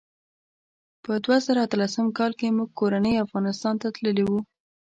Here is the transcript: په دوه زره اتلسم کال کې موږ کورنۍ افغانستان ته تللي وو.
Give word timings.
په 1.03 1.11
دوه 1.23 1.37
زره 1.45 1.59
اتلسم 1.63 2.05
کال 2.17 2.31
کې 2.39 2.55
موږ 2.57 2.69
کورنۍ 2.79 3.13
افغانستان 3.25 3.75
ته 3.81 3.87
تللي 3.95 4.23
وو. 4.27 4.39